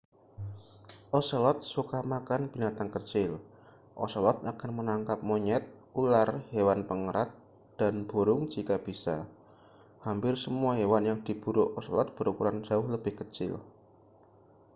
ocelot 1.17 1.57
suka 1.73 1.99
makan 2.13 2.41
binatang 2.51 2.89
kecil 2.95 3.31
ocelot 4.03 4.37
akan 4.51 4.71
menangkap 4.81 5.19
monyet 5.29 5.61
ular 6.03 6.29
hewan 6.53 6.81
pengerat 6.89 7.29
dan 7.79 7.95
burung 8.09 8.41
jika 8.53 8.75
bisa 8.87 9.15
hampir 10.05 10.33
semua 10.43 10.71
hewan 10.81 11.03
yang 11.09 11.19
diburu 11.27 11.65
ocelot 11.79 12.07
berukuran 12.17 12.57
jauh 12.67 12.87
lebih 12.95 13.13
kecil 13.21 13.53